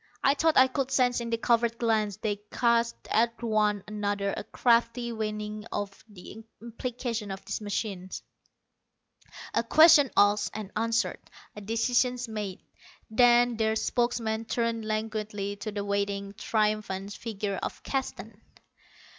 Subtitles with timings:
[0.23, 4.43] I thought I could sense in the covert glances they cast at one another a
[4.45, 8.09] crafty weighing of the implications of this machine;
[9.53, 11.19] a question asked and answered;
[11.55, 12.63] a decision made.
[13.11, 18.41] Then their spokesman turned languidly to the waiting, triumphant figure of Keston.